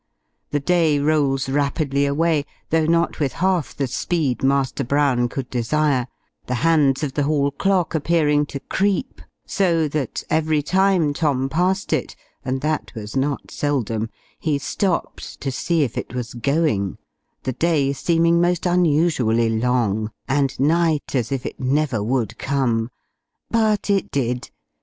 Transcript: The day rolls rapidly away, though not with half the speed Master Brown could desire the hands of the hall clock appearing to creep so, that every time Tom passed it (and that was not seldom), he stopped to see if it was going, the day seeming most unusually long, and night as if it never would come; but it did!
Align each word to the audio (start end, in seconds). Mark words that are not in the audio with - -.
The 0.49 0.59
day 0.59 0.97
rolls 0.97 1.47
rapidly 1.47 2.07
away, 2.07 2.43
though 2.71 2.87
not 2.87 3.19
with 3.19 3.33
half 3.33 3.75
the 3.75 3.85
speed 3.85 4.41
Master 4.41 4.83
Brown 4.83 5.29
could 5.29 5.47
desire 5.51 6.07
the 6.47 6.55
hands 6.65 7.03
of 7.03 7.13
the 7.13 7.21
hall 7.25 7.51
clock 7.51 7.93
appearing 7.93 8.47
to 8.47 8.59
creep 8.61 9.21
so, 9.45 9.87
that 9.89 10.23
every 10.27 10.63
time 10.63 11.13
Tom 11.13 11.49
passed 11.49 11.93
it 11.93 12.15
(and 12.43 12.61
that 12.61 12.91
was 12.95 13.15
not 13.15 13.51
seldom), 13.51 14.09
he 14.39 14.57
stopped 14.57 15.39
to 15.39 15.51
see 15.51 15.83
if 15.83 15.95
it 15.95 16.15
was 16.15 16.33
going, 16.33 16.97
the 17.43 17.53
day 17.53 17.93
seeming 17.93 18.41
most 18.41 18.65
unusually 18.65 19.51
long, 19.51 20.09
and 20.27 20.59
night 20.59 21.13
as 21.13 21.31
if 21.31 21.45
it 21.45 21.59
never 21.59 22.01
would 22.01 22.39
come; 22.39 22.89
but 23.51 23.87
it 23.87 24.09
did! 24.09 24.49